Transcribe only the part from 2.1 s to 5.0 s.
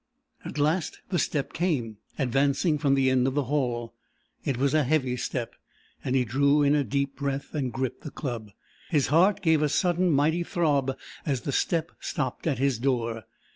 advancing from the end of the hall. It was a